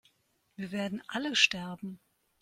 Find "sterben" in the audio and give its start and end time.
1.35-1.99